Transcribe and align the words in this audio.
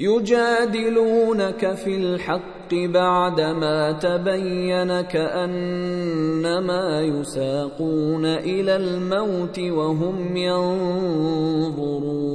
يجادلونك 0.00 1.74
في 1.74 1.96
الحق 1.96 2.74
بعدما 2.74 3.92
تبين 3.92 5.00
كأنما 5.00 7.00
يساقون 7.00 8.24
إلى 8.24 8.76
الموت 8.76 9.60
وهم 9.60 10.36
ينظرون. 10.36 12.30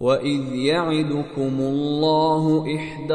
وإذ 0.00 0.54
يعدكم 0.54 1.60
الله 1.60 2.64
إحدى 2.76 3.14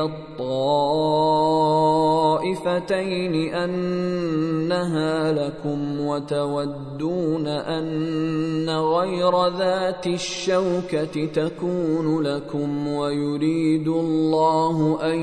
الطائفتين 2.39 3.53
أنها 3.53 5.31
لكم 5.31 5.99
وتودون 5.99 7.47
أن 7.47 8.69
غير 8.69 9.47
ذات 9.47 10.07
الشوكة 10.07 11.25
تكون 11.25 12.21
لكم 12.21 12.87
ويريد 12.87 13.87
الله 13.87 14.99
أن 15.13 15.19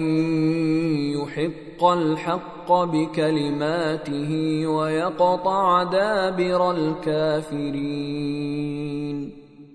يحق 1.13 1.85
الحق 1.85 2.73
بكلماته 2.73 4.67
ويقطع 4.67 5.83
دابر 5.83 6.71
الكافرين. 6.71 8.27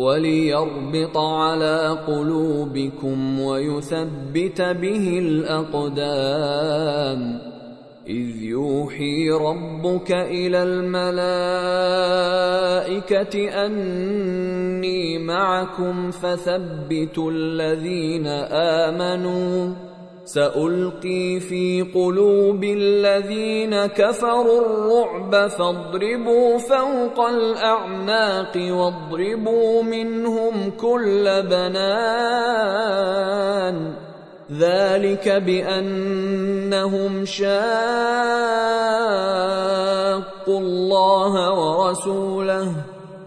وليربط 0.00 1.16
على 1.16 1.98
قلوبكم 2.06 3.40
ويثبت 3.40 4.62
به 4.62 5.18
الأقدام. 5.18 6.00
إذ 8.08 8.42
يوحي 8.42 9.30
ربك 9.30 10.12
إلى 10.12 10.62
الملائكة 10.62 11.20
أني 13.66 15.18
معكم 15.18 16.10
فثبتوا 16.10 17.30
الذين 17.30 18.26
آمنوا. 18.86 19.89
سألقي 20.34 21.40
في 21.40 21.82
قلوب 21.94 22.64
الذين 22.64 23.86
كفروا 23.86 24.60
الرعب 24.60 25.48
فاضربوا 25.50 26.58
فوق 26.58 27.20
الأعناق 27.26 28.56
واضربوا 28.56 29.82
منهم 29.82 30.70
كل 30.70 31.42
بنان 31.42 33.00
ذلك 34.52 35.28
بأنهم 35.28 37.24
شاقوا 37.24 37.50
الله 40.48 41.52
ورسوله 41.52 42.72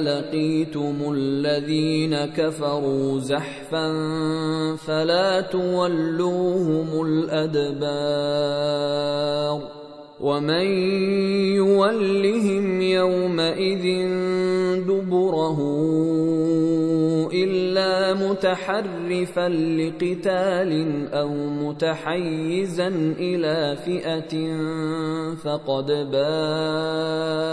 لقيتم 0.00 1.12
الذين 1.12 2.16
كفروا 2.24 3.18
زحفا 3.18 3.92
فلا 4.76 5.40
تولوهم 5.40 7.06
الادبار 7.06 8.62
ومن 10.20 10.66
يولهم 11.58 12.82
يومئذ 12.82 13.86
دبره 14.86 15.58
الا 17.32 18.14
متحرفا 18.14 19.48
لقتال 19.48 20.72
أو 21.12 21.28
متحيزا 21.34 22.88
إلى 23.18 23.76
فئه 23.76 24.56
فقد 25.34 25.86
باء 26.12 27.52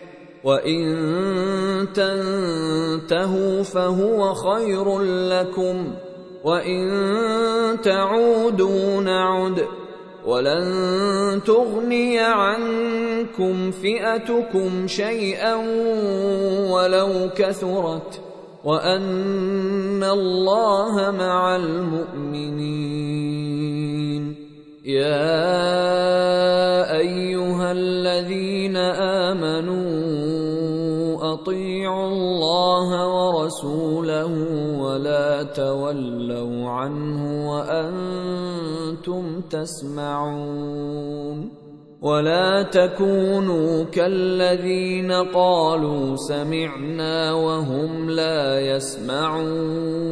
وان 0.43 1.87
تنتهوا 1.93 3.63
فهو 3.63 4.33
خير 4.33 4.99
لكم 5.29 5.93
وان 6.43 7.81
تعودوا 7.81 9.01
نعد 9.01 9.65
ولن 10.25 11.41
تغني 11.45 12.19
عنكم 12.19 13.71
فئتكم 13.71 14.87
شيئا 14.87 15.55
ولو 16.71 17.29
كثرت 17.35 18.21
وان 18.63 20.03
الله 20.03 21.11
مع 21.11 21.55
المؤمنين 21.55 23.11
يا 24.85 25.51
ايها 26.97 27.71
الذين 27.71 28.77
امنوا 28.77 30.10
اطيعوا 31.33 32.07
الله 32.07 32.89
ورسوله 33.07 34.33
ولا 34.79 35.43
تولوا 35.43 36.69
عنه 36.69 37.49
وأنتم 37.51 39.41
تسمعون 39.49 40.81
ولا 42.01 42.63
تكونوا 42.63 43.83
كالذين 43.83 45.11
قالوا 45.11 46.15
سمعنا 46.15 47.33
وهم 47.33 48.09
لا 48.09 48.59
يسمعون 48.59 50.11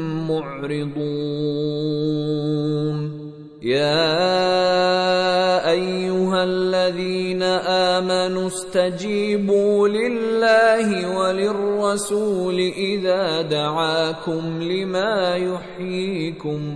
معرضون. 0.27 1.01
يا 3.61 4.11
أيها 5.71 6.43
الذين 6.43 7.43
آمنوا 7.43 8.47
استجيبوا 8.47 9.87
لله 9.87 11.17
وللرسول 11.17 12.59
إذا 12.59 13.41
دعاكم 13.41 14.61
لما 14.63 15.35
يحييكم. 15.35 16.75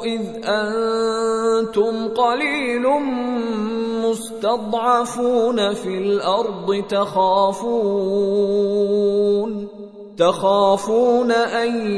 إذ 0.04 0.20
أنتم 0.44 2.08
قليل 2.08 2.86
مستضعفون 4.04 5.74
في 5.74 5.98
الأرض 5.98 6.84
تخافون. 6.88 8.22
تخافون 10.16 11.32
أن 11.32 11.90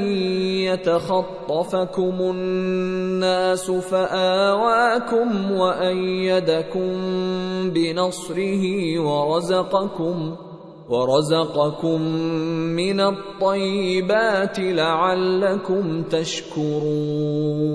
يتخطفكم 0.62 2.14
الناس 2.20 3.70
فآواكم 3.70 5.50
وأيدكم 5.50 6.92
بنصره 7.70 8.64
ورزقكم 9.00 10.36
ورزقكم 10.88 12.00
من 12.76 13.00
الطيبات 13.00 14.58
لعلكم 14.58 16.02
تشكرون 16.02 17.74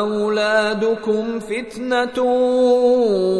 واولادكم 0.00 1.40
فتنه 1.40 2.22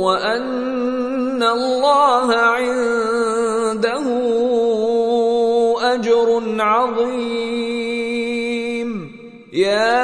وان 0.02 1.43
الله 1.43 2.35
عنده 2.35 4.05
اجر 5.95 6.43
عظيم. 6.61 7.81
يا 9.52 10.00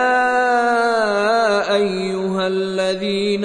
ايها 1.74 2.46
الذين 2.46 3.44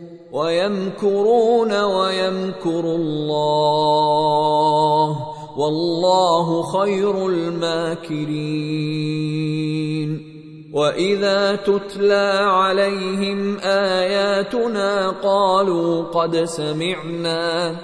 ويمكرون 0.31 1.83
ويمكر 1.83 2.79
الله 2.79 3.67
والله 5.57 6.61
خير 6.61 7.27
الماكرين. 7.27 9.01
وإذا 10.73 11.55
تتلى 11.55 12.39
عليهم 12.43 13.57
آياتنا 13.59 15.09
قالوا 15.09 16.03
قد 16.03 16.43
سمعنا 16.43 17.75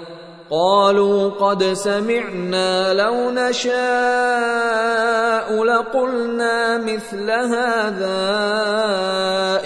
قالوا 0.50 1.30
قد 1.30 1.64
سمعنا 1.72 2.94
لو 2.94 3.30
نشاء 3.30 3.74
لقلنا 5.64 6.78
مثل 6.78 7.30
هذا 7.30 8.20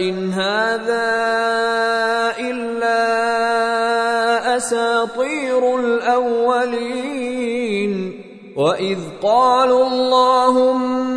إن 0.01 0.33
هذا 0.33 1.13
إلا 2.39 3.03
أساطير 4.57 5.79
الأولين 5.79 7.23
وإذ 8.57 8.99
قالوا 9.23 9.87
اللهم 9.87 11.13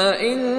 إن 0.00 0.53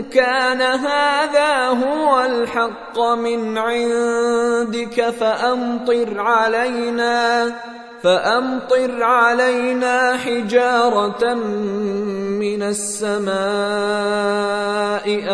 كان 0.00 0.62
هذا 0.62 1.68
هو 1.68 2.20
الحق 2.24 3.00
من 3.00 3.58
عندك 3.58 5.10
فأمطر 5.10 6.20
علينا 6.20 7.54
فأمطر 8.02 9.02
علينا 9.02 10.16
حجارة 10.16 11.34
من 11.34 12.62
السماء 12.62 13.32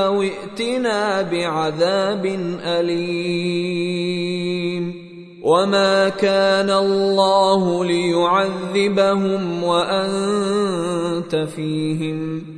أو 0.04 0.22
ائتنا 0.22 1.22
بعذاب 1.22 2.26
أليم. 2.64 4.28
وما 5.44 6.08
كان 6.08 6.70
الله 6.70 7.84
ليعذبهم 7.84 9.64
وأنت 9.64 11.36
فيهم. 11.56 12.57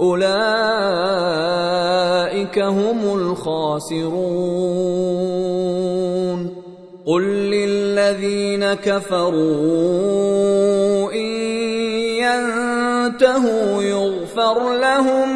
أولئك 0.00 0.28
هم 2.58 3.00
الخاسرون. 3.18 4.24
قل 7.06 7.22
للذين 7.22 8.74
كفروا 8.74 9.32
إن 11.12 11.30
ينتهوا 12.24 13.82
يغفر 13.82 14.76
لهم 14.76 15.28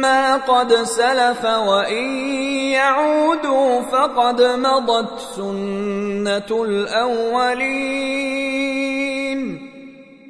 ما 0.00 0.36
قد 0.36 0.72
سلف 0.72 1.44
وإن 1.44 2.28
يعودوا 2.72 3.80
فقد 3.80 4.42
مضت 4.42 5.18
سنة 5.36 6.64
الأولين. 6.64 7.96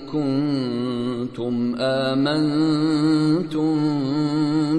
كنتم 0.00 1.74
امنتم 1.78 3.76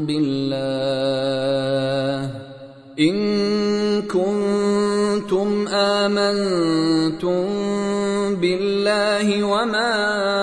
بالله 0.05 1.23
ان 2.99 4.01
كنتم 4.01 5.67
امنتم 5.67 7.45
بالله 8.35 9.43
وما 9.43 10.42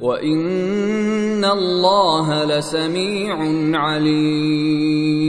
وان 0.00 1.44
الله 1.44 2.44
لسميع 2.44 3.36
عليم 3.80 5.24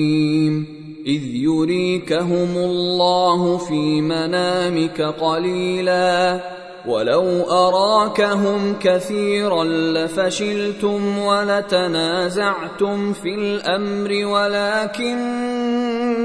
اذ 1.06 1.24
يريكهم 1.36 2.58
الله 2.58 3.58
في 3.58 4.02
منامك 4.02 5.02
قليلا 5.02 6.42
ولو 6.88 7.42
اراكهم 7.42 8.76
كثيرا 8.80 9.64
لفشلتم 9.64 11.18
ولتنازعتم 11.18 13.14
في 13.14 13.36
الامر 13.36 14.26
ولكن 14.26 15.14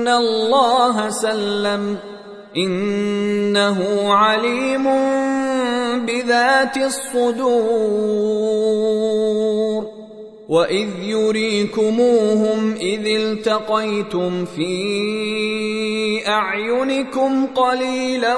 الله 0.09 1.11
سلم 1.11 1.99
إنه 2.57 4.12
عليم 4.12 4.85
بذات 6.07 6.76
الصدور. 6.76 8.30
وإذ 10.50 10.88
يريكموهم 11.02 12.74
إذ 12.81 13.07
التقيتم 13.07 14.44
في 14.44 14.72
أعينكم 16.29 17.46
قليلا 17.46 18.37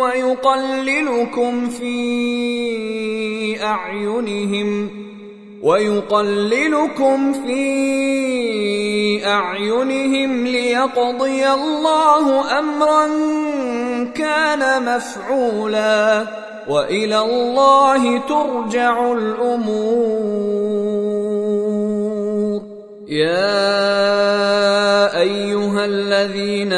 ويقللكم 0.00 1.68
في 1.68 1.94
أعينهم 3.62 5.01
ويقللكم 5.62 7.32
في 7.32 9.26
أعينهم 9.26 10.46
ليقضي 10.46 11.48
الله 11.48 12.58
أمرا 12.58 13.06
كان 14.14 14.82
مفعولا 14.96 16.26
وإلى 16.68 17.18
الله 17.18 18.18
ترجع 18.18 19.12
الأمور. 19.12 20.62
يا 23.08 23.92
أيها 25.20 25.84
الذين 25.84 26.72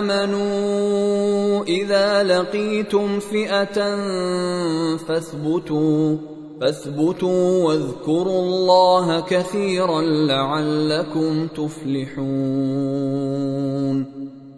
آمنوا 0.00 1.64
إذا 1.64 2.22
لقيتم 2.22 3.20
فئة 3.20 3.96
فاثبتوا 5.08 6.16
فاثبتوا 6.60 7.64
واذكروا 7.64 8.42
الله 8.42 9.20
كثيرا 9.20 10.02
لعلكم 10.02 11.46
تفلحون. 11.46 12.20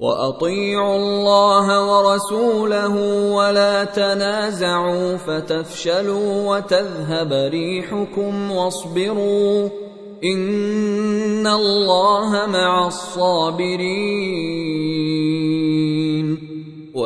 وأطيعوا 0.00 0.96
الله 0.96 1.92
ورسوله 1.92 2.94
ولا 3.32 3.84
تنازعوا 3.84 5.16
فتفشلوا 5.16 6.56
وتذهب 6.56 7.32
ريحكم 7.32 8.50
واصبروا. 8.50 9.68
إن 10.24 11.46
الله 11.46 12.46
مع 12.46 12.86
الصابرين. 12.86 14.91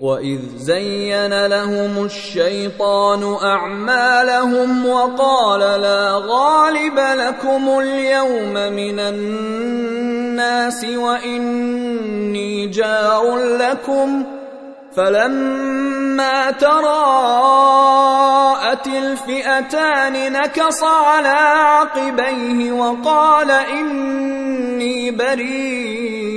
واذ 0.00 0.40
زين 0.56 1.46
لهم 1.46 2.04
الشيطان 2.04 3.36
اعمالهم 3.42 4.86
وقال 4.86 5.60
لا 5.60 6.22
غالب 6.26 6.98
لكم 6.98 7.78
اليوم 7.80 8.52
من 8.52 8.98
الناس 9.00 10.84
واني 10.84 12.66
جار 12.66 13.36
لكم 13.36 14.24
فلما 14.96 16.50
تراءت 16.50 18.06
الفئتان 18.86 20.32
نكص 20.32 20.82
على 20.82 21.28
عقبيه 21.28 22.72
وقال 22.72 23.50
اني 23.50 25.10
بريء 25.10 26.36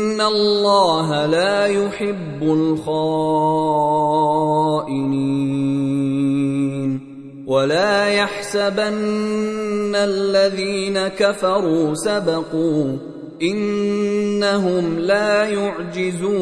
ان 0.21 0.27
الله 0.27 1.25
لا 1.25 1.65
يحب 1.65 2.43
الخائنين 2.43 2.91
ولا 7.47 8.07
يحسبن 8.07 9.95
الذين 9.95 11.07
كفروا 11.07 11.93
سبقوا 11.93 12.97
انهم 13.41 14.99
لا 14.99 15.43
يعجزون 15.43 16.41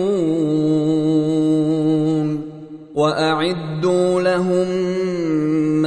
واعدوا 2.96 4.22
لهم 4.22 4.89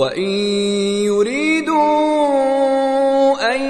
وان 0.00 0.28
يريدوا 1.12 1.76
ان 3.54 3.60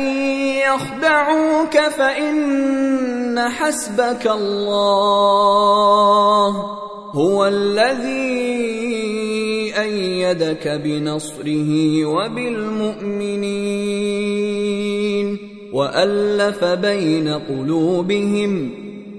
يخدعوك 0.63 1.79
فان 1.79 3.49
حسبك 3.49 4.27
الله 4.27 5.67
هو 7.13 7.47
الذي 7.47 8.71
إيدك 9.81 10.69
بنصره 10.69 12.05
وبالمؤمنين 12.05 13.41
والف 15.73 16.65
بين 16.65 17.29
قلوبهم 17.29 18.90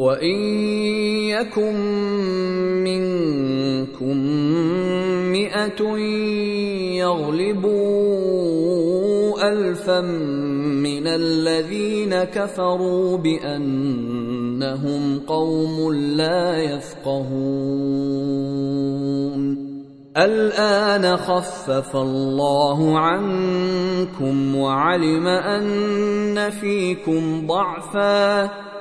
وإن 0.00 0.40
يكن 1.28 1.76
منكم 2.88 4.16
مئة 5.28 5.80
يغلبوا 7.04 8.08
الفا 9.52 10.00
من 10.00 11.06
الذين 11.06 12.24
كفروا 12.24 13.16
بأنهم 13.16 15.02
قوم 15.18 15.92
لا 15.92 16.56
يفقهون. 16.56 17.60
الآن 20.16 21.16
خفف 21.16 21.96
الله 21.96 22.98
عنكم 22.98 24.56
وعلم 24.56 25.26
أن 25.26 26.50
فيكم 26.50 27.46
ضعفا. 27.46 28.69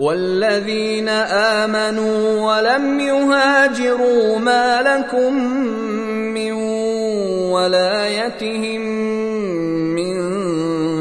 والذين 0.00 1.08
آمنوا 1.60 2.40
ولم 2.40 3.00
يهاجروا 3.00 4.38
ما 4.38 4.82
لكم 4.82 5.34
من 6.32 6.52
ولايتهم 7.52 8.80
من 9.92 10.16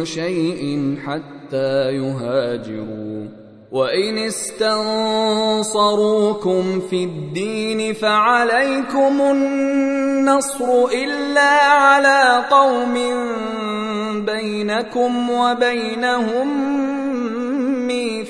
شيء 0.05 0.95
حتى 1.05 1.91
يهاجروا. 1.95 3.27
وإن 3.71 4.17
استنصروكم 4.17 5.69
في 6.89 7.03
الدين 7.03 7.93
فعليكم 7.93 9.21
النصر 9.21 10.65
إلا 10.93 11.51
على 11.63 12.45
قوم 12.51 12.93
بينكم 14.25 15.29
وبينهم 15.29 16.49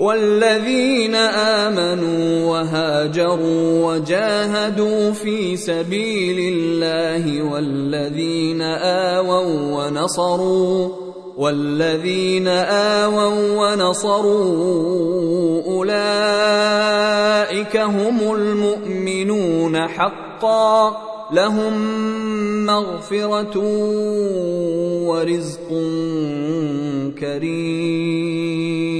والذين 0.00 1.14
آمنوا 1.14 2.50
وهاجروا 2.50 3.86
وجاهدوا 3.86 5.12
في 5.12 5.56
سبيل 5.56 6.54
الله 6.54 7.52
والذين 7.52 8.62
آووا 8.62 9.76
ونصروا 9.76 10.88
والذين 11.36 12.48
آووا 12.48 13.72
ونصروا 13.72 14.82
أولئك 15.66 16.16
هم 17.76 18.34
المؤمنون 18.34 19.88
حقا 19.88 20.96
لهم 21.32 21.74
مغفرة 22.66 23.58
ورزق 25.06 25.68
كريم. 27.18 28.99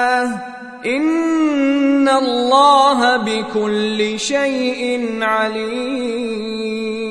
الله 2.21 3.17
بكل 3.17 4.19
شيء 4.19 5.09
عليم 5.21 7.10